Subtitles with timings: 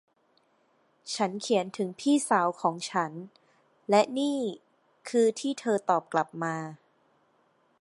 [1.15, 3.11] ฉันเขียนถึงพี่สาวของฉัน
[3.89, 4.37] และนี่
[5.09, 6.55] คือที่เธอตอบกลับมา